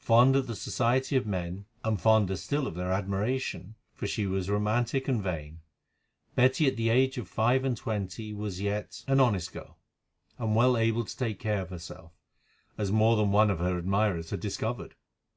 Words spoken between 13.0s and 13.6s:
than one of